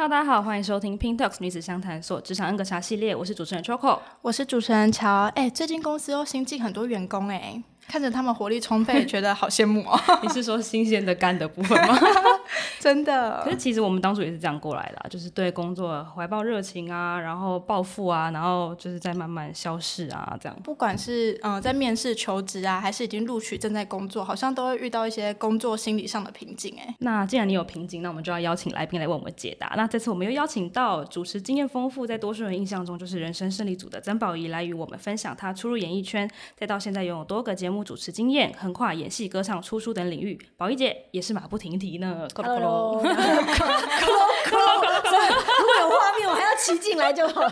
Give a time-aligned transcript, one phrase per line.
[0.00, 5.24] Hello，大家好，欢迎收听 Pin Talks 女子相谈所职场 N 个茶系列，我是主持人 Choco，我是主持人乔。
[5.34, 7.60] 哎，最近公司又新进很多员工，哎。
[7.88, 9.98] 看着他们活力充沛， 觉得好羡慕哦。
[10.22, 11.98] 你是说新鲜的肝的部分吗？
[12.78, 13.40] 真的。
[13.42, 20.56] 可是其实我们当初也是这样过来的啊，就是对工作怀抱热情啊，然后抱负啊，然后就是在慢慢消逝啊，这样。
[20.62, 26.94] 不管是嗯、呃、在面试求职啊，还是已经录取正在工作，好像都会遇到一些工作心理上的瓶颈哎。
[26.98, 29.72] 那既然你有瓶颈，那我们就要邀请来宾来为我们解答。
[29.76, 38.54] 那这次我们又邀请到主持经验丰富，在多数人印象中就是人生胜利组的曾宝仪来与我们分享她初入演艺圈，再到现在拥有多个节目主持经验。
[38.60, 42.28] 横跨演戏、歌唱、出书等领域，宝仪姐也是马不停蹄呢。
[42.34, 42.52] 如果
[45.80, 47.42] 有画面，我还要骑进来就好。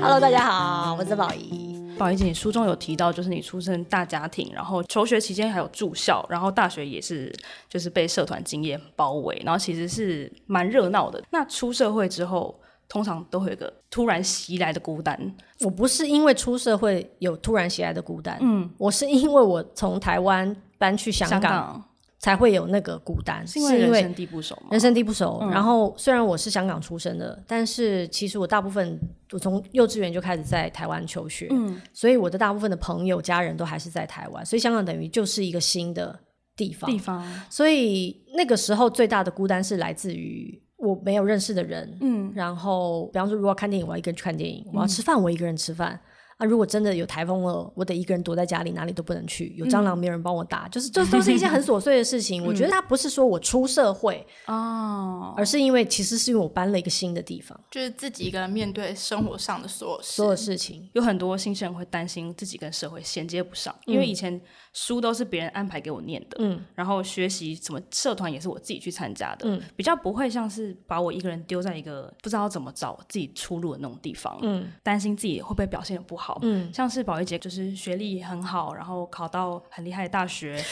[0.00, 1.65] Hello，大家好，我是宝仪。
[1.98, 7.34] 宝仪姐，你书中有提到，就是你出生大家庭，然后求学期间还有住校，然后大学也是
[7.68, 11.22] 就是被社团经验包围，然后其实是蛮热闹的。
[11.30, 15.18] 那出社会之后，通常都会有一个突然袭来的孤单。
[15.60, 21.84] 我不是因为出社会有突然袭来的孤单，嗯，我是因为我从台湾搬去香港，香港
[22.18, 23.46] 才会有那个孤单。
[23.46, 24.68] 是因为人生地不熟吗？
[24.70, 25.38] 人生地不熟。
[25.42, 28.98] 嗯、然后虽然我是香港出生的，但是其实我大部分
[29.32, 36.18] 我从幼稚园就开始在台湾求学，嗯，所以我的大部分的朋友家人都还是在台湾，所以香港等于就是一个新的
[36.56, 36.90] 地方。
[36.90, 37.24] 地方。
[37.50, 40.62] 所以那个时候最大的孤单是来自于。
[40.78, 45.98] 我没有认识的人，嗯，然后比方说，如果要看电影，我要一个人去看电影；我要吃饭，我一个人吃饭。
[46.38, 46.46] 嗯啊！
[46.46, 49.54] 如果真的有台风了，我得一个人躲在家里，哪里都不能去。
[49.56, 52.42] 有蟑螂，没有人帮我打，嗯、就是这都是一些很琐碎的事情。
[52.42, 60.88] 嗯、我觉得他不是说我出社会哦，而是因为其实是因为我搬了一个新的地方，就是自己一个人面对生活上的所有所有事情。
[60.92, 64.38] 有很多新生人会担心自己跟社会衔接不上，嗯、因为以前
[64.76, 76.38] 书都是别人安排给我念的，嗯，然后学习什么社团也是我自己去参加的，嗯，比较不会像是把我一个人丢在一个不知道怎么找自己出路的那种地方，嗯，担心自己会不会表现的不好。
[76.42, 80.62] 嗯，像是宝仪姐，就是学历很好，然后考到很厉害的大学，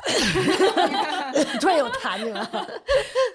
[1.60, 2.68] 突然有痰了。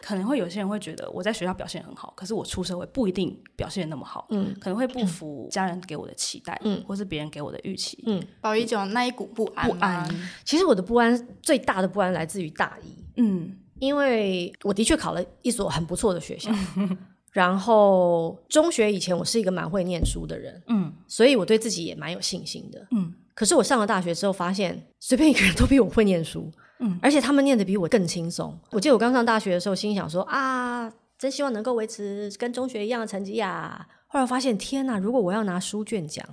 [0.01, 8.21] 可能会有些人会觉得我在学校表现很好，可是我出社会不一定表现那么好，嗯，可能会不服家人给我的期待，嗯，或是别人给我的预期，嗯。
[8.39, 10.07] 宝仪姐那一股不安，不安。
[10.43, 16.51] 其实我的不安最大的不安来自于大一，嗯，因为我的确考了一所很不错的学校。
[17.31, 23.13] 然后中学以前我是一个蛮会念书的人，嗯，所以我对自己也蛮有信心的，嗯。
[23.35, 28.57] 可是我上了大学之后，发现随便一个人都比我会念书，嗯，而且他们念的比我更轻松。
[28.71, 33.85] 我记得我刚上大学的时候，心想说啊，真希望能够维持跟中学一样的成绩呀。
[34.07, 36.25] 后来发现，天哪，如果我要拿书卷奖，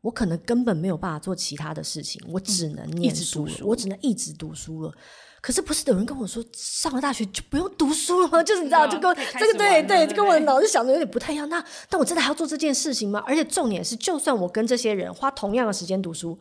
[0.00, 4.94] 我可能根本没有办法做其他的事情，我只能念书，嗯，我只能一直读书了。
[5.40, 8.42] 可是不是有人跟我说上了大学就不用读书了吗？
[8.44, 11.48] 就是你知道，就跟这个对对，就跟我的脑子想的有点不太一样。
[11.48, 13.22] 那但我真的还要做这件事情吗？
[13.26, 16.38] 而且重点是，就算我跟这些人花同样的时间读书，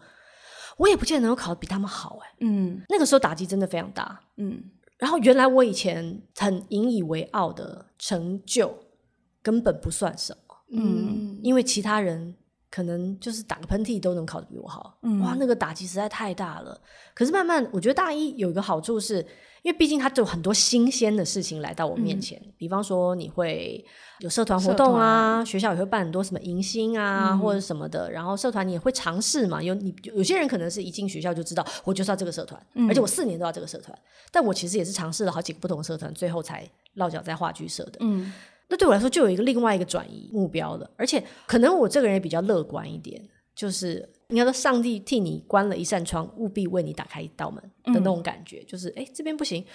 [0.78, 2.20] 我也不见得能够考得比他们好。
[2.24, 4.20] 哎，嗯，那个时候打击真的非常大。
[4.38, 4.64] 嗯，
[4.98, 8.78] 然后原来我以前很引以为傲的成就
[9.44, 10.56] 根本不算什么。
[10.72, 12.36] 嗯，因为其他人。
[12.70, 16.80] 可能就是打个喷嚏都能考得比我好，嗯、哇，那个打击实在太大了。
[17.14, 19.20] 可是慢慢，我觉得大一有一个好处是，
[19.64, 22.38] 因为毕竟它就有很多新鲜的事情来到我面前。
[22.44, 23.84] 嗯、比方说，你会
[24.20, 28.12] 有社团活动啊，学校也会办很多什么迎新啊，嗯、或者什么的。
[28.12, 33.98] 然后社团你也会尝试嘛，有你有些人可能是一进学校就知道，我就是要这个社团，嗯、而且我四年都要这个社团。
[34.30, 37.94] 但我其实也是尝试了好几个不同的社团，最后才落脚在话剧社的。
[38.02, 38.34] 嗯。
[38.70, 43.22] 那对我来说就有一个另外一个转移目标了，而且可能我这个人也比较乐观一点，
[43.56, 49.66] 就是应该说上帝替你关了一扇窗，务必为你打开一道门的那种感觉，嗯、就是哎这边不行，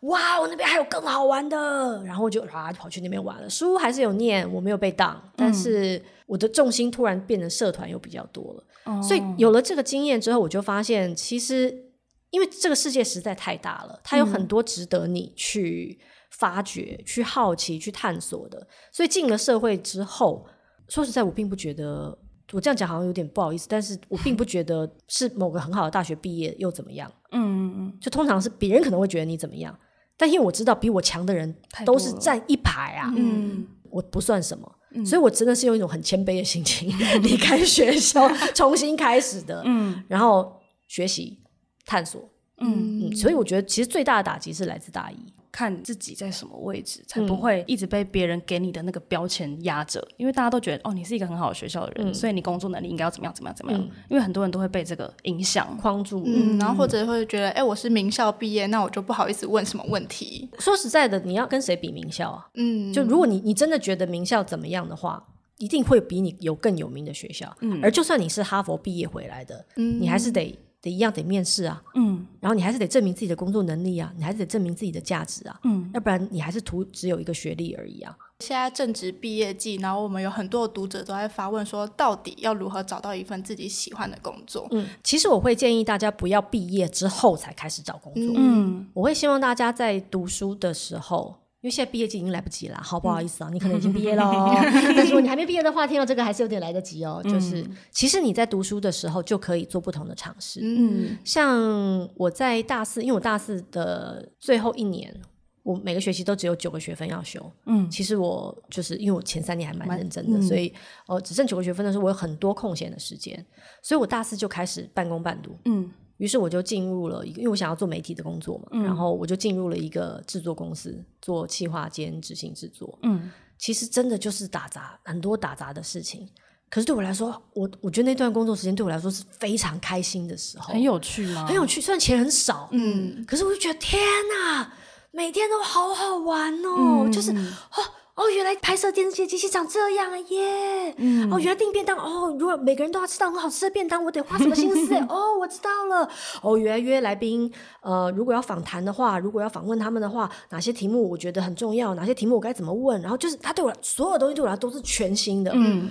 [0.00, 11.92] 哇我那边还有更好玩的，然后就啊就跑去那边玩了，书还是有念，我没有被当，但是我的重心突然变成社团又比较多了，嗯、所以有了这个经验之后，我就发现其实
[12.30, 16.00] 因为这个世界实在太大了，它有很多值得你去。
[16.30, 20.46] 发掘、去好奇、去探索的，所以进了社会之后，
[20.88, 22.16] 说实在，我并不觉得
[22.52, 27.10] 我这样讲好像有点不好意思，但是我并不觉得是某个很好的大学毕业又怎么样。
[27.32, 29.78] 嗯嗯嗯，就通常是别人可能会觉得你怎么样，
[30.16, 31.54] 但因为我知道比我强的人
[31.84, 36.88] 都是站一排啊，嗯，我不算什么，嗯、所以我真的是用一种很谦卑的心情
[37.22, 41.40] 离开学校， 重新开始的，嗯，然后学习、
[41.86, 42.20] 探索，
[42.58, 43.10] 嗯。
[43.10, 45.16] 嗯，所以我觉得其实最大的打击是来自大一。
[45.52, 50.06] 看自己在什么位置，才不会一直被别人给你的那个标签压着。
[50.16, 53.80] 因为大家都觉得哦，你是一个很好的学校的人，所以你工作能力应该要怎么样怎么样怎么样。
[54.08, 60.48] 因为很多人都会被这个影响框住，嗯，然后或者会觉得，哎，我是名校毕业，那我就不好意思问什么问题。
[60.58, 62.48] 说实在的，你要跟谁比名校啊？
[62.54, 65.22] 嗯，就如果你你真的觉得名校怎么样的话，
[65.58, 67.54] 一定会比你有更有名的学校。
[67.60, 70.58] 嗯，而就算你是哈佛毕业回来的，嗯，你还是得。
[70.82, 78.16] 得一样得面试啊，嗯，然后你还是得证明自己的工作能力啊，你还是得证明自己的价值啊，嗯，要不然你还是图只有一个学历而已啊。
[78.40, 84.66] 现在正值毕业季，然后我们有很多的读者都在发问说，到底要如何找到一份自己喜欢的工作？
[84.70, 91.39] 嗯，其实我会建议大家不要毕业之后才开始找工作，嗯，我会希望大家在读书的时候。
[91.62, 93.50] 因为现在毕业季已经来不及了，好不好意思啊？
[93.50, 94.24] 嗯、你可能已经毕业了，
[94.96, 97.20] 但是如果你还没毕业的话，听到这个还是有点来得及哦。
[97.22, 100.60] 嗯、就是其实你在读书的时候就可以做不同的尝试。
[100.62, 105.14] 嗯，像我在大四，因为我大四的最后一年，
[105.62, 107.52] 我每个学期都只有九个学分要修。
[107.66, 110.72] 嗯，其实我就是因为我前三年还蛮认真的，嗯、所以
[111.08, 113.44] 呃只剩九个学分的时候，我有很多空闲的时间，
[113.82, 115.54] 所以我大四就开始半工半读。
[115.66, 115.90] 嗯。
[116.20, 122.98] 于是我就进入了一个，因为我想要做媒体的工作嘛，嗯、然后我就进入了一个制作公司做企划兼执行制作。
[123.04, 126.28] 嗯，其实真的就是打杂，很多打杂的事情。
[126.68, 131.46] 可是对我来说，我我觉得那段工作时间对我来说是非常开心的时候，很有趣吗？
[131.46, 134.72] 很有趣，虽然钱很少，嗯，可是我就觉得天哪，
[135.10, 137.82] 每天都好好玩哦，嗯、就是哦。
[138.20, 140.94] 哦，原来拍摄电视剧的机器长这样啊耶！
[140.98, 144.94] 嗯、哦，原来订便当哦，如果每个人都要吃到很好吃的便当，我得花什么心思？
[145.08, 146.06] 哦，我知道了。
[146.42, 147.50] 哦，原来约来宾，
[147.80, 151.94] 呃，如果要访谈的话，如果要访问他们的话，哪些题目我觉得很重要？
[151.94, 153.00] 哪些题目我该怎么问？
[153.00, 155.50] 然后就是他对我所有东西对我来说都是全新的。
[155.54, 155.88] 嗯，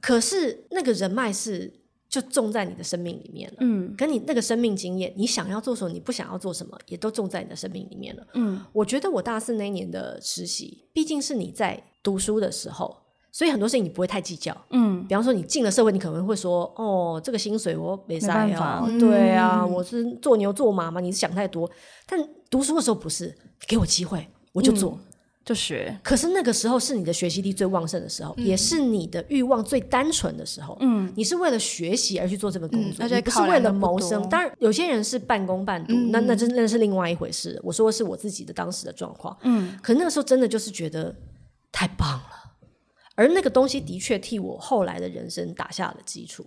[0.00, 1.83] 可是那个人脉是。
[2.14, 8.60] 就种在你的生命里面了，嗯，跟你那个生命经验，你想要做什么，你不想要做什么，也都种在你的生命里面了，嗯。
[8.72, 12.96] 我觉得我大四那一年的实习，毕竟是你在读书的时候，
[13.32, 15.04] 所以很多事情你不会太计较，嗯。
[15.08, 21.68] 比方说你进了社会，你可能会说，哦，这个薪水我没办法，对啊，嗯、我是做牛做马嘛，你是想太多。
[22.06, 22.16] 但
[22.48, 24.92] 读书的时候不是，给我机会我就做。
[24.92, 25.10] 嗯
[25.44, 30.74] 就学，可是那个时候是你的学习力最旺盛的时候，嗯、也是你的欲望最单纯的时候。
[30.80, 34.26] 嗯，你是为了学习而去做这份工作，而且、嗯、不是为了谋生。
[34.30, 37.60] 当然，有些人是半工半读，嗯、那那真的是另外一回事。
[37.62, 39.36] 我说的是我自己的当时的状况。
[39.42, 41.14] 嗯，可那个时候真的就是觉得
[41.70, 42.54] 太棒了，
[43.14, 46.46] 而那个东西的确替我后来的人生打下了基础。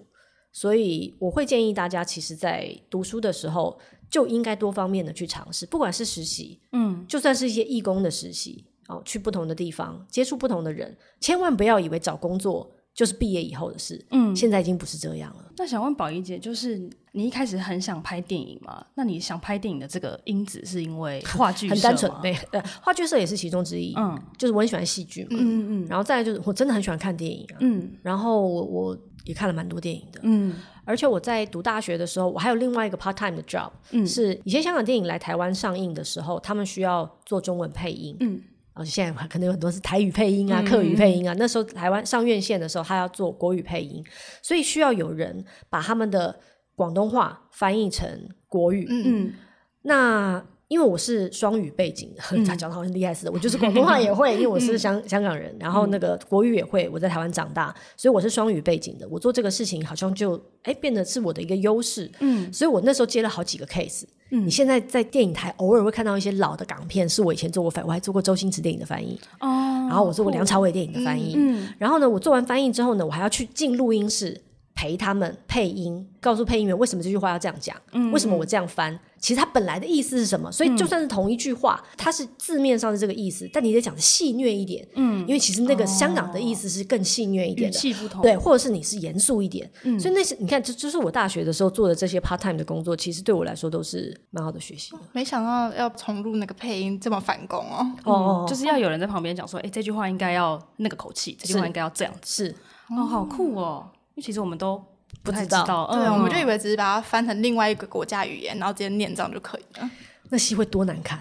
[0.51, 3.79] 所以我会建议大家，其实，在读书的时候
[4.09, 8.65] 就应该多方面的去尝试，不管是实习，嗯，就算是一些义工的实习。
[8.87, 14.03] 哦，去不同的地方接触不同的人，千万不要以为找工作就是毕业以后的事。
[14.11, 15.51] 嗯，现在已经不是这样了。
[15.57, 16.77] 那想问宝仪姐，就是
[17.11, 18.85] 你一开始很想拍电影吗？
[18.95, 23.93] 那你想拍电影的这个因子是因为 话剧社很单纯，对，呃，话剧社也是其中之一。
[23.95, 25.29] 嗯，就是我很喜欢戏剧嘛。
[25.31, 25.87] 嗯嗯嗯。
[25.87, 27.57] 然后再来就是我真的很喜欢看电影啊。
[27.59, 27.91] 嗯。
[28.01, 30.19] 然后我我也看了蛮多电影的。
[30.23, 30.55] 嗯。
[30.85, 38.15] 而且我在读大学的时候，我还有另外一个 part time 的 job，嗯，是以前香港电影来台湾上映的时候，他们需要做中文配音。
[38.21, 38.41] 嗯。
[38.77, 41.33] 而且现在可能有很多是台语配音啊、客语配音啊。
[41.33, 44.03] 嗯、那时候台湾上院线的时候，他要做国语配音，
[44.41, 46.39] 所以需要有人把他们的
[46.75, 48.85] 广东话翻译成国语。
[48.89, 49.33] 嗯嗯，
[49.81, 59.07] 那因为我是双语背景的，他 讲的好像厉害似的，我就是广东话也会，因为我是香香港人，然后那个国语也会，我在台湾长大，所以我是双语背景的。
[59.09, 62.11] 我做这个事情好像就哎变得是我的一个优势。
[62.19, 64.03] 嗯，所以我那时候接了好几个 case。
[64.29, 69.47] 嗯，你现在在电影台偶尔会看到一些老的港片，是我以前做过翻，我还做过周星驰电影的翻译哦，
[69.87, 74.41] 然后我做过梁朝伟电影的翻译，嗯，然后呢，我做完翻译之后呢，我还要去进录音室
[74.77, 78.97] 陪他们配音，告诉配音员为什么这句话要这样讲，嗯，为什么我这样翻。
[79.19, 80.51] 其实它本来的意思是什么？
[80.51, 84.87] 所以就算是同一句话，嗯、它是字面上是这个意思，但你得讲的戏虐一点。
[84.93, 88.21] 嗯，因为其实那个香港的意思是更戏虐一点的，语气不同。
[88.21, 89.67] 对，或者是你是严肃一点。
[89.81, 94.93] 嗯，所以那些你看，这就是我大学的时候做的这些 part time 的工作，其实对我来说都是蛮好的学习。
[95.11, 97.65] 没想到要重录那个配音这么反攻
[98.03, 98.45] 哦。
[98.47, 102.45] 就是要有人在旁边讲说，哎，这句话应该要那个口气，这句话应该要这样子。
[102.45, 102.55] 是，
[102.95, 103.89] 哦，好酷哦。
[104.17, 104.83] 因为其实我们都。
[105.23, 109.89] 不太知道，知道对，嗯、我们就以为只是把它翻成另外一个国家语言，然后直接念这样就可以了。
[110.29, 111.17] 那戏会多难看？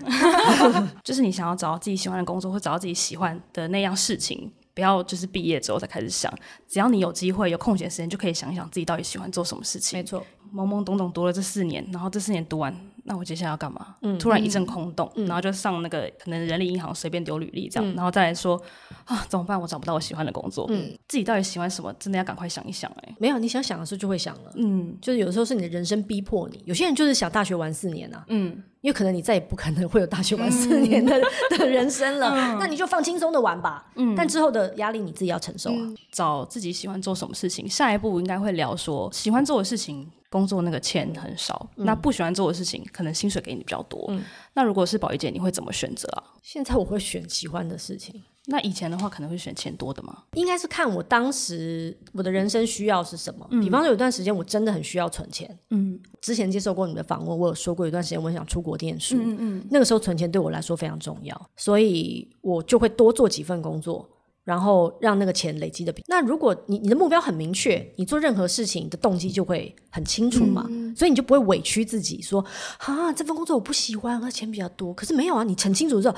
[1.03, 6.33] 就是你想要找到自己喜欢的工作，或找到自己喜欢的那样事情，不要就是毕业之后才开始想。
[6.69, 9.99] 只要你有机会、有空闲时间，就可以想一想自己到底喜欢做什么事情。
[9.99, 12.75] 没错，懵懵懂懂读了这四年，然后这四年读完，
[13.07, 13.97] 那我接下来要干嘛？
[14.03, 18.61] 嗯，突然一阵空洞，嗯、然后就上那个可能人力银行随便丢履历这样，嗯、然后再来说
[19.05, 19.61] 啊，怎么办？
[19.61, 21.93] 我找不到我喜欢的工作，嗯，自己到底喜欢什么？
[21.99, 23.15] 真的要赶快想一想哎、欸。
[23.19, 28.63] 没有，你想想的时候就会想了，嗯，就是有时候是你的人生逼迫你，有些人就是想大学玩四年啊，嗯。
[28.83, 31.19] 因为可能你再也不可能会有大学玩四年的、
[31.51, 33.91] 嗯、的人生了，嗯、那你就放轻松的玩吧。
[33.97, 35.77] 嗯，但之后的压力你自己要承受啊。
[35.77, 44.07] 嗯、找自己喜欢做什么事情，下一步应该会聊说喜欢做的事情，工作那个钱很少，嗯、那不喜欢做的事情，可能薪水给你比较多。
[44.09, 44.23] 嗯，
[44.55, 46.23] 那如果是宝仪姐，你会怎么选择啊？
[46.43, 48.23] 现在我会选喜欢的事情。
[48.49, 50.23] 那以前的话，可能会选钱多的吗？
[50.35, 53.45] 应该是看我当时我的人生需要是什么。
[53.51, 55.59] 嗯、比方说，有段时间我真的很需要存钱。
[55.71, 59.17] 嗯，之前接受过你的访问，我有说过，有段时间我想出国念书。
[59.17, 64.09] 嗯嗯，那个时候存钱对我来说非常重要，所以我就会多做几份工作，
[64.47, 65.95] 然后让那个钱累积的。
[66.07, 72.43] 那如果你你的目标很明确，你做任何事情的动机就会很清楚嘛，嗯、所以你就不会委屈自己说
[72.79, 74.95] 啊，这份工作我不喜欢，而钱比较多。
[74.95, 76.17] 可是没有啊，你很清楚之后。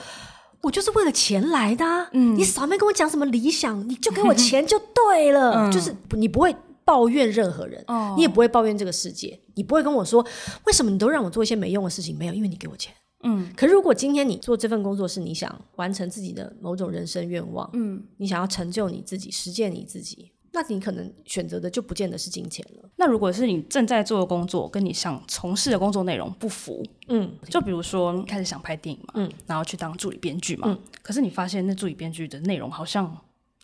[0.60, 6.52] 我就是为了钱来的，啊，嗯，你少没跟我讲什么理想，你就给我钱就对了， 嗯、就是你不会
[6.84, 10.20] 抱怨任何人，哦、你也不会抱怨这个世界，你不会跟我说
[10.66, 13.50] 为什么你都让我做一些没用的事情，没有，因为你给我钱，嗯。
[13.56, 20.30] 可是如果今天你做这份工作是你想完成自己的某种人生愿望，嗯，你想要成就你自己，实践你自己。
[20.50, 22.90] 那你可能选择的就不见得是金钱了。
[22.96, 33.14] 那如果是你正在做的工作跟你想从事的工作内容不符，嗯，就比如说开始想拍电影嘛，嗯，然后去当助理编剧嘛，嗯，可是你发现那助理编剧的内容好像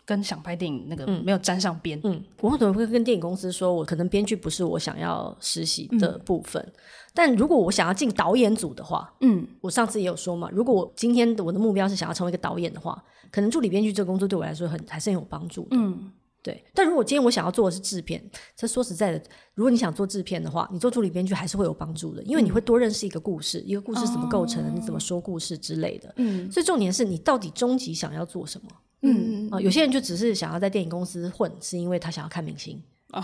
[0.05, 6.73] 跟想拍电影那个没有沾上边，嗯，我可能会跟电影公司说，我可能编剧不是我想要实习的部分，嗯，
[7.13, 16.11] 但如果我想要进导演组的话，嗯，我上次也有说嘛，如果我今天我的目标是想要成为一个导演的话，可能助理编剧这个工作对我来说很还是很有帮助的，嗯。
[16.43, 18.23] 对，但如果今天我想要做的是制片，
[18.55, 19.23] 这说实在的，
[19.55, 26.13] 如果你想做制片的话，你做助理编剧还是会有帮助的，因为你会多认识一个故事，嗯、一个故事怎么构成你怎么说故事之类的。
[26.17, 28.67] 嗯，所以重点是你到底终极想要做什么？
[29.05, 32.81] 嗯啊、呃，有些人就只是想要在电影公司混，是因为他想要看明星
[33.13, 33.23] 哦，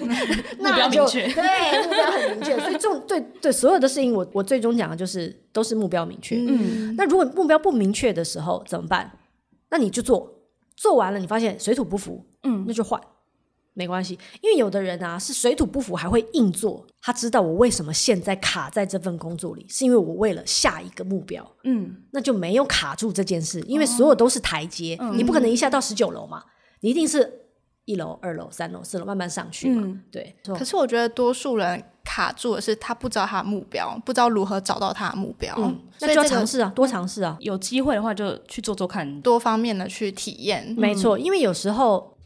[0.58, 2.58] 目标明确，对，目标很明确。
[2.60, 6.36] 所以重对对所有的事情我，我我最终讲的就是都是目标明确。
[6.36, 9.10] 嗯，那如果目标不明确的时候怎么办？
[9.70, 10.34] 那你就做。
[10.76, 13.00] 做完了，你发现水土不服，嗯，那就换，
[13.78, 14.18] 没关系。
[14.42, 26.42] 因为有的人啊是水土不服还会硬做，他知道我为什么现在卡在这份工作里，是因为我为了下一个目标，嗯，那就没有卡住这件事，因为所有都是台阶，哦、你不可能一下到十九楼嘛，
[26.80, 27.46] 你一定是
[27.84, 30.36] 一楼、二楼、三楼、四楼慢慢上去嘛，嗯、对。
[30.44, 40.66] 可是我觉得多数人卡住的是他不知道他的目标，不知道如何找到他的目标，嗯，那就要尝试啊，多尝试啊，有机会的话就去做做看，多方面的去体验。
[40.68, 42.17] 嗯、没错，因为有时候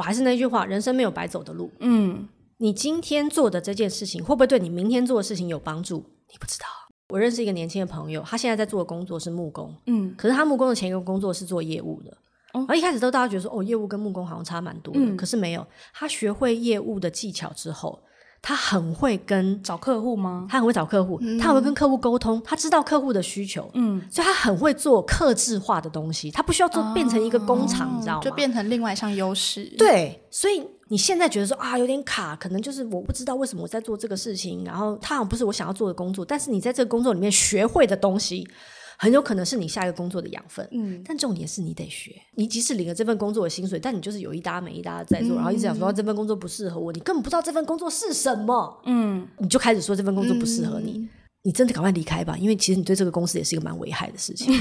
[0.00, 1.70] 我还是那句话，人生没有白走的路。
[1.80, 2.26] 嗯，
[2.56, 5.96] 你今天做的这件事情会不会对你明天做的事情有帮助？
[6.32, 6.64] 你不知道。
[7.10, 12.10] 我认识一个年轻的朋友，他现在在做的工作是木工，嗯，可是他木工的前一个工作是做业务的，
[12.54, 18.00] 哦，然后一开始都大家觉得说，哦，业务跟木工好像差蛮多的，嗯、可是没有，他学会业务的技巧之后。
[18.42, 20.46] 他很会跟找客户吗？
[20.48, 28.22] 他很会找客户，嗯、他很会跟客户沟通，他知道客户的需求，嗯，所以他很会做客制化的东西，他不需要做变成一个工厂，哦、你知道吗？
[28.22, 29.64] 就变成另外一项优势。
[29.76, 38.48] 对，所以你现在觉得说啊有点卡，可能就是我不知道为什么我在做这个事情，然后他好像不是我想要做的工作，但是你在这个工作里面学会的东西。
[39.02, 42.14] 很有可能是你下一个工作的养分，嗯，但重点是你得学。
[42.34, 51.08] 你即使领了这份工作的薪水，但你就是有一搭没一搭的在做，嗯、然后一直想说这份工作不适合我，你根本不知道这份工作是什么，嗯，你就开始说这份工作不适合你，嗯、
[51.44, 54.52] 你真的赶快离开吧，因为其实你对这个公司也是一个蛮危害的事情，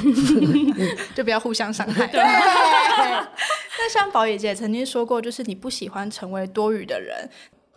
[1.13, 2.08] 就不要互相伤害。
[2.12, 2.22] 对。
[3.81, 7.29] 那像宝仪姐曾经说过，就是你不喜欢成为多余的人。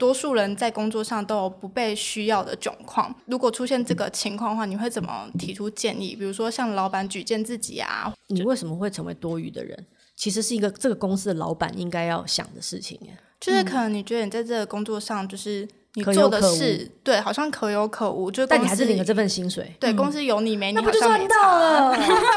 [0.02, 3.14] 多数人在工作上都有不被需要的窘况。
[3.26, 6.16] 如果出现这个情况的话，你会怎么提出建议？
[6.16, 8.12] 比如说，向老板举荐自己啊？
[8.26, 9.86] 你为什么会成为多余的人？
[10.16, 12.98] 其实是一个这个公司的老板应该要想的事情。
[13.40, 18.28] 就是可能你觉得你在这个工作上，就是你做的事，对，好像可有可无。
[18.28, 21.96] 就但你还是领了这份薪水，对，公司有你没你，那不就赚到了？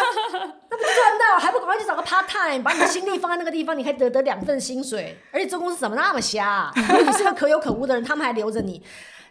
[0.76, 1.40] 那不就赚到？
[1.40, 5.18] 还不赶快去找个 part time，把你的心力放在那个地方，你可以得得两份薪水。
[5.32, 6.72] 而且这公司怎么那么瞎？
[6.76, 8.82] 如果你是个可有可无的人，他们还留着你，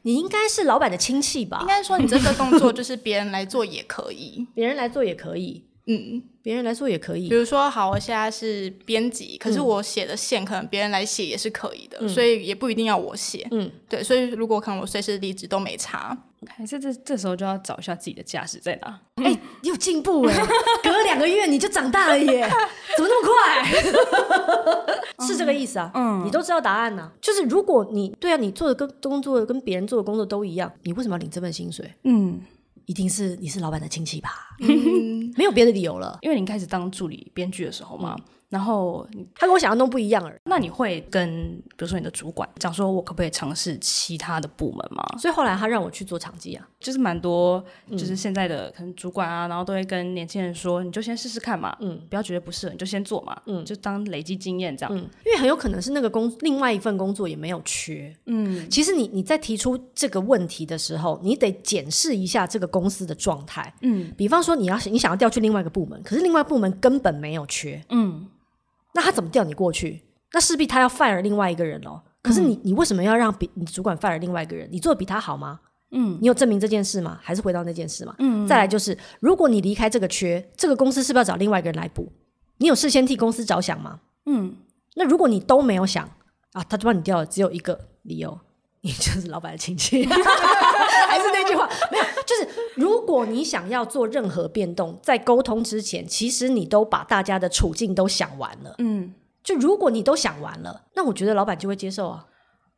[0.02, 1.58] 你应该是老板的亲戚吧？
[1.60, 5.64] 应该说你这个动作就是别人来做也可以，别人来做也可以。
[5.86, 7.28] 嗯，别人来做也可以。
[7.28, 13.46] 比如说，好，我现在是编辑，可是我写的线可能别人来写也是可以的，嗯、所以也不一定要我写。
[13.50, 16.16] 嗯，对，所以如果可能我随时离职都没差。
[16.48, 19.00] 还是这这时候就要找一下自己的价值在哪？
[19.22, 20.34] 哎、欸，你有进步哎，
[20.82, 22.48] 隔了两个月你就长大了耶，
[22.96, 25.24] 怎么那么快？
[25.26, 25.90] 是这个意思啊？
[25.94, 27.12] 嗯，你都知道答案呢、啊。
[27.20, 31.92] 就是如果你对啊，你做的跟工作跟别人做的工作都一样，你为什么要领这份薪水？
[32.04, 32.40] 嗯。
[32.86, 34.28] 一定是你是老板的亲戚吧？
[34.60, 36.18] 嗯， 没有别的理由了。
[36.20, 38.14] 因为你开始当助理编剧的时候嘛。
[38.18, 40.38] 嗯然后他跟我想象中不一样而已。
[40.44, 45.04] 那你会跟比如说你的主管讲说，我可不可以尝试其他的部门吗？
[45.18, 54.96] 所以后来他让我去做场记啊，就是蛮多，就是现在的可能主管啊，然后都会跟年轻人说，你就先试试看嘛，嗯，不要觉得不适合，你就先做嘛，嗯，就当累积经验这样。
[54.96, 68.28] 嗯，因为很有可能是那个工另外一份工作也没有缺，嗯，其实你你在提出这个问题的时候，你得检视一下这个公司的状态，嗯，比方说你要你想要调去另外一个部门，可是另外部门根本没有缺，嗯。
[68.94, 70.02] 那他怎么调你过去？
[70.32, 72.00] 那势必他要 fire 另外一个人喽。
[72.22, 74.68] 可是你，你为什么要让比你主管 fire 另外一个人？
[74.72, 75.60] 你做的比他好吗？
[75.90, 77.18] 嗯，你有证明这件事吗？
[77.22, 78.14] 还是回到那件事吗？
[78.18, 82.10] 嗯，再来就是，如果你离开这个缺，这个公司是不是要找另外一个人来补？
[82.56, 84.00] 你有事先替公司着想吗？
[84.26, 84.56] 嗯，
[84.94, 86.08] 那如果你都没有想
[86.52, 88.38] 啊，他就把你调了，只有一个理由，
[88.84, 90.04] 你就是老板的亲戚。
[91.08, 98.74] 还是那句话，没有，就是如果你想要做任何变动，在沟通之前，其实你都把大家的处境都想完了。
[98.78, 102.26] 嗯，就如果你都想完了，那我觉得老板就会接受啊。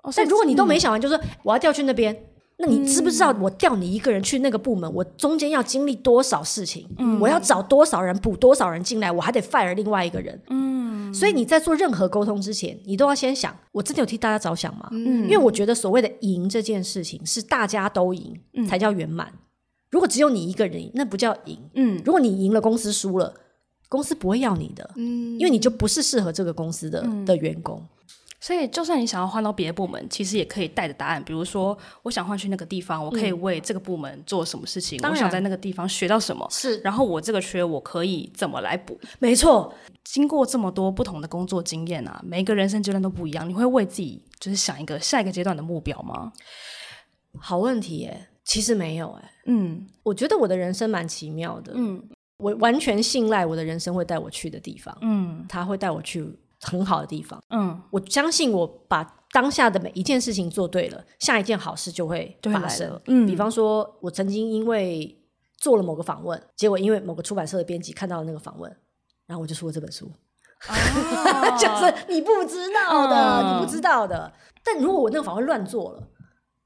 [0.03, 2.17] 哦，但如果你都没想完，就说我要调去那边。
[2.59, 6.89] 那你知不知道，我调你一个人去那个部门，我中间要经历多少事情？
[6.99, 10.41] 嗯，我要找多少人补多少人进来，我还得 fire 另外一个人。
[10.49, 14.89] 嗯，所以你在做任何沟通之前，你都要先想，我真的有替大家着想吗？
[14.93, 19.33] 嗯，因为我觉得所谓的赢这件事情是大家都赢才叫圆满。
[19.91, 21.59] 如果只有你一个人赢，那不叫赢。
[21.75, 23.33] 嗯，如果你赢了，公司输了，
[23.89, 24.91] 公司不会要你的。
[24.97, 27.83] 嗯，因为你就不是适合这个公司的的员工。
[28.39, 31.23] 所以，就算你想要换到别的部门，其实也可以带着答案。
[31.25, 35.01] 比如说，我想换去那个地方，我可以为这个部门做什么事情？
[35.03, 36.47] 嗯、我想在那个地方学到什么？
[36.51, 36.79] 是。
[36.81, 38.99] 然后我这个缺，我可以怎么来补？
[39.19, 39.75] 没错。
[40.05, 43.49] 经过这么多不同的工作经验啊，每一个人生阶段都不一样。
[43.49, 46.33] 你会为自己就是想一个下一个阶段的目标吗？
[47.41, 49.31] 好问题耶，其实没有哎。
[49.47, 51.73] 嗯，我觉得我的人生蛮奇妙的。
[51.75, 52.03] 嗯，
[52.37, 54.97] 我完全信赖我的人生会带我去的地方。
[55.01, 56.39] 嗯，他会带我去。
[56.61, 63.01] 很好的地方，嗯，我相信我把当下的每一件事情做对了，下一件好事就会发生。
[63.07, 65.19] 嗯，比方说，我曾经因为
[65.59, 68.75] 做了某个访问，结果因为某个出版社的编辑看到了那个访问，
[69.27, 70.11] 然后我就出了这本书。
[70.67, 74.33] 啊、 就是你不知道的，嗯、你不知道的。
[74.65, 76.09] 但如果我那个访问乱做了，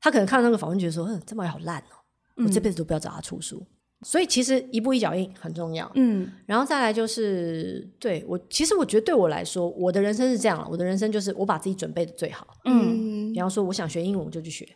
[0.00, 3.66] 他可能看到那个访问，觉得说：“嗯，这么好烂哦，我这辈子都不要找他出书。”
[4.02, 14.67] 所以其实一步一脚印很重要，嗯，然后再来就是对我，其实我觉得对我来说，我的人生是这样了，我的人生就是我把自己准备的最好，嗯，比方说我想学英文我就去学，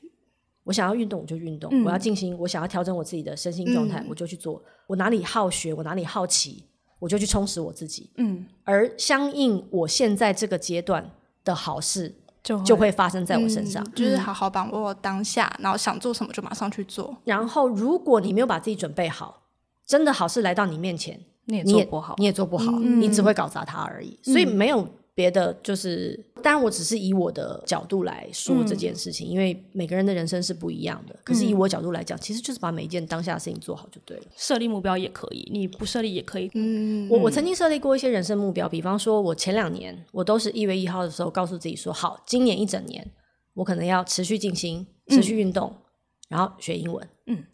[0.64, 6.64] 我想要运动我就运动，嗯、我要进行，我想要调整我自己的身心状态、嗯、我就去做，我哪里好学我哪里好奇
[6.98, 11.10] 我就去充实我自己，嗯，而相应我现在这个阶段
[11.42, 12.14] 的好事。
[12.44, 17.16] 就会就会发生在我身上，嗯、就是好好把握当下，然后想做什么就马上去做。
[17.24, 19.42] 然后，如果你没有把自己准备好，
[19.84, 24.16] 真的好事来到你面前，你也做不好，你也做不好，嗯、你只会搞砸它而已。
[24.22, 24.86] 所以没有。
[25.14, 31.14] 别的就是，当然我只是以我的角度来说这件事情，嗯、因为每个人的人生是不一样的。
[31.22, 34.24] 可是以我角度来讲，嗯、其实就是把每一件当下的事情做好就对了。
[34.36, 36.50] 设立目标也可以，你不设立也可以。
[36.54, 43.08] 嗯，我我曾经设立过一些人生目标，比方说，我前两年我都是一月一号的时候告诉自己说，好，今年一整年
[43.54, 45.82] 我可能要持续静心、持续运动，嗯、
[46.30, 47.08] 然后学英文。
[47.26, 47.44] 嗯。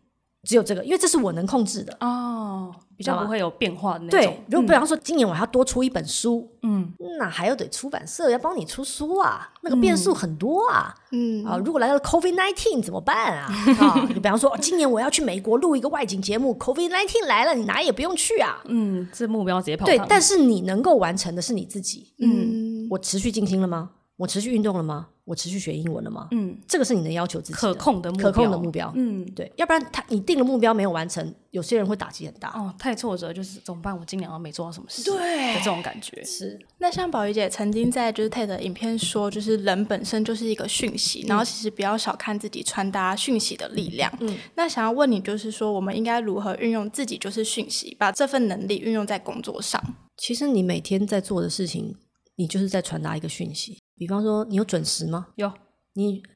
[0.42, 1.96] 只有这个，因为这是我能控制的。
[2.00, 4.20] 哦，比较不会有变化的那种。
[4.20, 11.44] 对，如果比方说今年我还要多出一本书，嗯，那还要得出版社要帮你出书啊，那个变数很多啊，嗯。
[11.44, 13.52] 啊，如果来了 COVID nineteen 怎么办啊？
[13.80, 19.84] 啊，你比方说今年我要去美国录一个外景节目，COVID nineteen 来了，你哪也不用去啊，嗯，这目标直接跑。
[19.84, 23.90] 对，但是你能够完成的是你自己，嗯，我持续进行了吗？
[24.20, 25.08] 我持续运动了吗？
[25.24, 26.28] 我持续学英文了吗？
[26.32, 28.92] 嗯，这个是你能要求自己可控的目标，可控的目标。
[28.94, 32.50] 嗯，对，要不然他你定了目标没有完成，有些人会打击很大。
[32.50, 33.98] 哦，太挫折，就是怎么办？
[33.98, 36.58] 我今年好像没做到什么事，对的这种感觉是。
[36.76, 44.12] 那像宝仪姐曾经在就是 TED 影片说，就是人本身就是一个讯息，嗯、然后其实不要小看自己传达讯息的力量。
[44.20, 49.82] 嗯，那想要问你，就是说我们应该如何运用自己就是讯息，把这份能力运用在工作上？
[50.18, 51.96] 其实你每天在做的事情，
[52.36, 53.78] 你就是在传达一个讯息。
[54.00, 55.26] 比方说，你有准时吗？
[55.34, 55.52] 有，
[55.92, 56.22] 你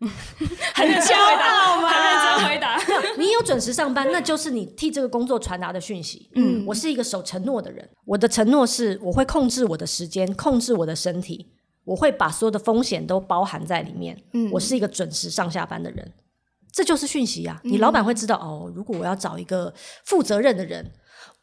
[0.74, 1.88] 很骄傲吗？
[1.88, 2.78] 很认真回答。
[3.16, 6.30] 你有准时上班，那就是你替这个工作传达的讯息。
[6.34, 7.88] 嗯，我是一个守承诺的人。
[8.04, 11.54] 我的承诺是，我会控制我的时间，控制我的身体，
[11.86, 14.22] 我会把所有的风险都包含在里面。
[14.34, 16.12] 嗯，我是一个准时上下班的人，
[16.70, 17.58] 这就是讯息啊。
[17.64, 18.72] 你老板会知道、嗯、哦。
[18.76, 19.72] 如果我要找一个
[20.04, 20.92] 负责任的人，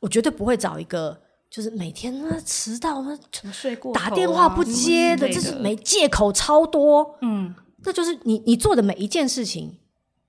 [0.01, 1.19] 我绝对不会找一个。
[1.51, 7.17] 就是每天那迟到，那睡过打电话不接的，这是没借口超多。
[7.21, 9.77] 嗯，这就是你你做的每一件事情，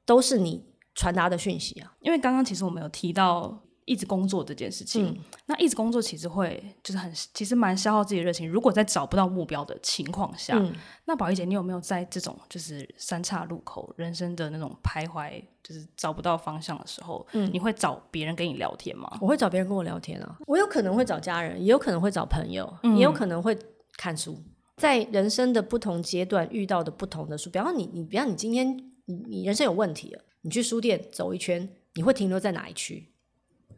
[0.04, 1.94] 都是你传达的讯息啊。
[2.00, 3.61] 因为刚刚其实我们有提到。
[3.84, 8.48] 一直工作这件事情，嗯、那一直工作其实会就是很其实蛮消耗自己的热情。
[8.48, 10.72] 如果在找不到目标的情况下，嗯、
[11.04, 19.18] 那宝仪姐，你有没有在这种就是三岔路口人生的那种徘徊，就是找不到方向的时候，嗯、你会找别人跟你聊天吗？
[19.20, 23.56] 我会找别人跟我聊天啊，我有可能会找家人，也有可能会找朋友，嗯、也有可能会
[23.96, 24.40] 看书。
[24.76, 33.11] 在人生的不同阶段遇到的不同的书，比方说你你比方你今天你你人生有问题了，你去书店走一圈，你会停留在哪一区？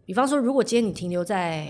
[0.07, 1.67] 比方说，如果今天你停留在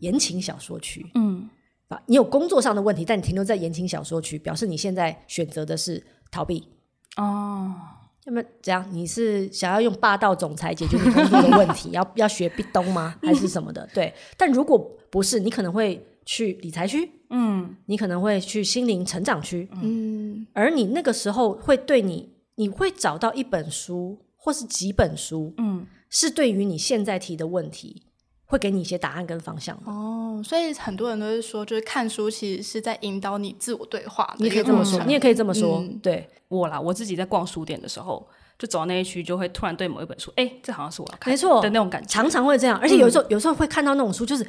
[0.00, 1.48] 言情小说区，嗯，
[1.88, 6.68] 啊，你有工作上的问题，但你停留在言情小说区，表示你现在选择的是逃避
[7.16, 7.74] 哦。
[8.26, 11.90] 那么怎样，你是想要用霸道总裁解决你工作的问题？
[11.92, 13.14] 要要学壁咚吗？
[13.22, 13.86] 还是什么的？
[13.92, 14.12] 对。
[14.38, 14.78] 但如果
[15.10, 20.46] 不是，你可能会去理财区，嗯，你可能会去心灵成长区，嗯。
[20.54, 25.86] 而你那个时候会对你，你会找到一本书或是几本书，嗯。
[26.14, 28.04] 是对于你现在提的问题，
[28.44, 30.40] 会给你一些答案跟方向哦。
[30.44, 34.32] 所以很多人都是说，就是看书其实是在引导你自我对话。
[34.38, 35.78] 你可以这么说，嗯、你也可以这么说。
[35.80, 38.24] 嗯、对我啦，我自己在逛书店的时候，
[38.56, 42.78] 就走到那一区，就会突然对某一本书，哎，这好像是我要看没错的那种感觉，常常会这样。
[42.78, 44.46] 而且有时候，嗯、有时候会看到那种书，就是。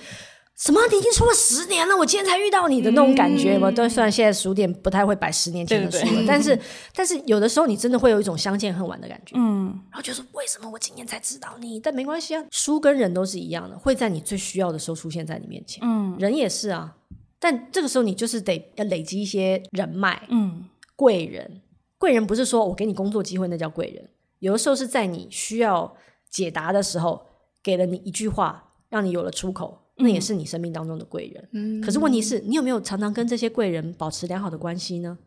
[0.56, 0.80] 什么？
[0.90, 3.70] 你已经出了十年了，我今天才遇到你的那种感觉吗？
[3.70, 6.60] 对、嗯，虽然现在书店不太会摆十年前的书了，对对对，但是，
[6.96, 9.36] 但是有的时候你真的会有一种相见恨晚的感觉。
[9.38, 11.78] 嗯，然后就说为什么我今年才知道你？
[11.80, 15.84] 但没关系啊，书跟人都是一样的，会在你最需要的时候出现在你面前。
[15.86, 16.96] 嗯，人也是啊，
[17.38, 20.26] 但这个时候你就是得要累积一些人脉。
[20.30, 21.62] 嗯，贵人，
[21.98, 25.98] 贵人不是说我给你工作机会那叫贵人，有的时候是在你需要
[26.32, 27.26] 解答的时候，
[27.62, 29.82] 给了你一句话，让你有了出口。
[29.98, 35.18] 那也是你生命当中的贵人，嗯，可是问题是你有没有常常跟这些贵人保持良好的关系呢？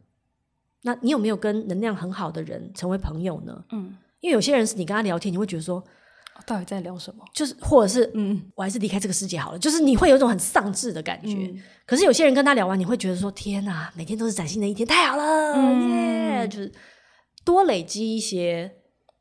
[0.83, 3.65] 那你有没有跟能量很好的人成为朋友呢？
[3.73, 5.83] 嗯，因为有些人是你跟他聊天，你会觉得说，
[6.47, 7.25] 到底在聊什么？
[7.35, 9.59] 就是或者是，嗯，我还是离开这个世界好了。
[9.59, 11.35] 就是你会有一种很丧志的感觉。
[11.35, 15.57] 嗯，可是有些人跟他聊完，你会觉得说，天哪，每天都是崭新的一天，太好了，
[15.89, 16.47] 耶！
[16.47, 16.71] 就是
[17.45, 18.71] 多累积一些。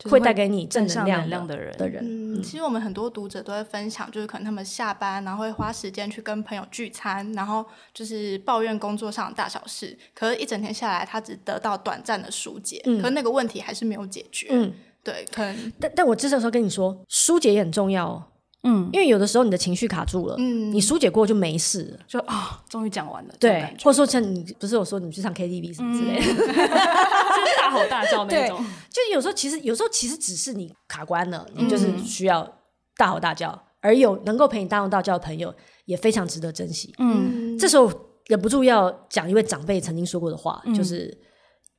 [0.05, 2.03] 会带给你正能量的人的人。
[2.05, 9.97] 嗯，其实我们很多读者都会分享，就是可能他们下班，然后会花时间去跟朋友聚餐，然后就是抱怨工作上的大小事。
[10.13, 14.47] 可是，一整天下来，他只得到短暂的疏解，嗯、可是那个问题还是没有解决。
[14.51, 15.73] 嗯，对，可能。
[15.79, 18.23] 但但我这时候跟你说，疏解也很重要哦。
[18.67, 23.33] 嗯，因为有的时候你的情绪卡住了，嗯，你疏解过就没事了，就啊，终于讲完了。
[23.39, 28.57] 对，或者说像你不是有说你去唱 KTV 什么之类的， 就是大吼大叫那种。
[28.89, 32.45] 就有时候其实有时候其实只是你卡关了，你就是需要
[32.97, 35.53] 大吼大叫，而有能够陪你大吼大叫的朋友
[35.85, 36.93] 也非常值得珍惜。
[36.99, 37.91] 嗯，这时候
[38.25, 41.17] 忍不住要讲一位长辈曾经说过的话，就是。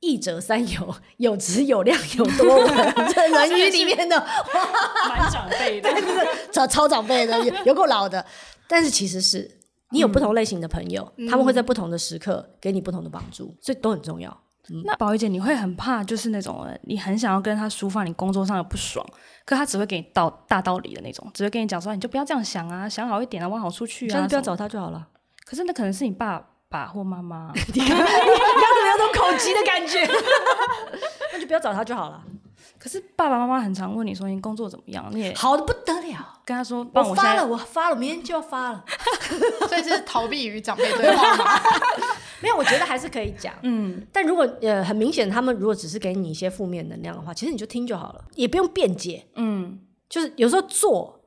[0.01, 2.67] 益者三有， 有质有量有多闻。
[3.13, 4.27] 这《论语》里面的话，
[5.09, 8.25] 蛮长辈的，就是超超长辈的，有有够老的。
[8.67, 9.59] 但是其实是
[9.91, 14.29] 你有不同类型的朋友，嗯、他们会在不同的时刻给你不同的帮助，所以都很重要。
[14.71, 19.03] 嗯、那宝仪姐，你会很怕就是那种你很想要跟他抒发你工作上的不爽，
[19.43, 25.07] 可他只会给你道大道理的那种，只会跟你讲说，你就不要这样想啊，想好一点啊，往好处去啊，不要找他就好了。
[25.43, 26.48] 可是那可能是你爸。
[26.69, 30.07] 爸或妈妈， 你刚刚怎么有种口急的感觉？
[31.33, 32.21] 那就不要找他就好了。
[32.77, 35.05] 可是爸爸妈妈很常问你说，你工作怎么样？
[35.11, 38.85] 你也好的不得了，跟他说，我发了，我发了，明天就要发了。
[39.67, 41.59] 所以这是逃避与长辈对话吗？
[42.39, 43.53] 没有，我觉得还是可以讲。
[43.63, 49.25] 嗯，但如果呃很明显，他们如果只是给你一些负面能量的话，其实你就听就好了，也不用辩解。
[49.35, 51.18] 嗯，就是有时候做。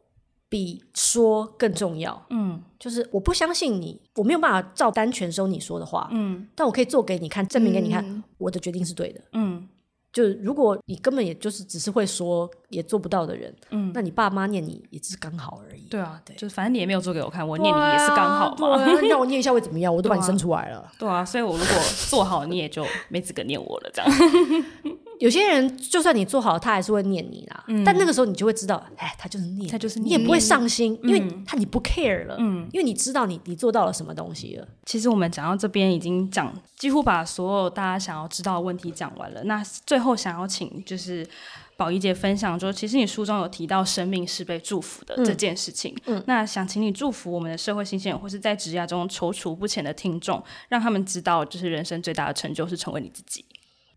[0.52, 9.66] 比说更重要，嗯，就是我不相信你，我没有办法照单全收你说的话，嗯，但我可以做给你看，证明给你看，嗯、我的决定是对的，嗯，
[10.12, 19.94] 就是如果你根本也就是只是会说也做不到的人，嗯，那你爸妈念你也只是刚好而已，对啊，对，就是反正你也没有做给我看，我念你也是刚好嘛，啊、让我念一下会怎么样？
[19.94, 21.74] 我都把你 生出来了，对啊，对啊，所以我如果
[22.10, 24.10] 做好，你也就没资格念我了，这样。
[25.22, 27.64] 有些人就算你做好，他还是会念你啦。
[27.68, 34.66] 嗯、但那个时候你就会知道，哎，他就是念，他就是念，你也不会上心，嗯、因为他你不 care 了，嗯，因为你知道你你做到了什么东西了。
[34.84, 39.44] 其实我们讲到这边已经讲几乎把所有大家想要知道的问题讲完了。
[39.44, 41.24] 那最后想要请就是
[41.76, 45.96] 宝仪姐分享，说其实你书中有提到生命是被祝福的这件事情。
[46.06, 53.44] 嗯，嗯，那想请你祝福我们的社会新鲜人，或是在职涯中踌躇不前的听众，让他们知道，就是人生最大的成就是成为你自己。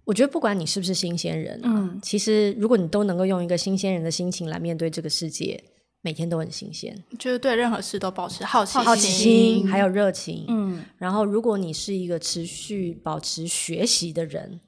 [0.05, 5.63] 我觉得不管你是不是新鲜人啊，嗯，其实如果你都能够用一个新鲜人的心情来面对这个世界，
[6.01, 7.03] 每天都很新鲜。
[7.17, 10.45] 就是对任何事都保持好奇心、好奇心还有热情。
[10.47, 14.61] 嗯，然后如果你是一个持续保持学习的人，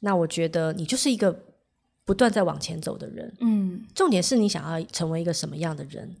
[0.00, 1.44] 那我觉得你就是一个
[2.04, 3.34] 不断在往前走的人。
[3.40, 6.16] 嗯，重点是你想要成为一个什么样的人，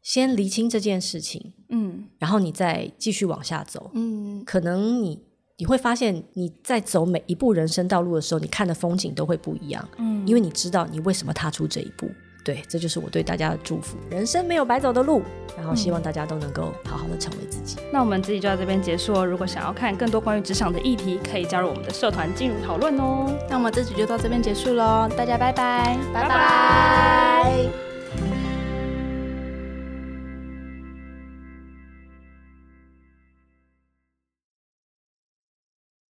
[0.00, 1.52] 先厘清这件事情。
[1.68, 3.90] 嗯，然后你再继续往下走。
[3.92, 5.27] 嗯，可能你
[5.60, 9.86] 你会发现你在走每一步人生道路的时候，你看的风景都会不一样。
[9.98, 12.08] 嗯，因为你知道你为什么踏出这一步。
[12.44, 13.98] 对，这就是我对大家的祝福。
[14.08, 15.20] 人生没有白走的路，
[15.56, 17.76] 然后希望大家都能够好好的成为自己。
[17.92, 19.26] 那我们这集就到这边结束哦。
[19.26, 23.26] 如果想要看更多关于职场的议题，可以加入我们的社团进入讨论哦。
[23.50, 27.87] 那我们这集就到这边结束喽，大家拜拜，拜拜。